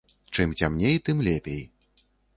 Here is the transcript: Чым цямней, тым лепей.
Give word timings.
Чым 0.33 0.55
цямней, 0.59 0.97
тым 1.05 1.17
лепей. 1.27 1.63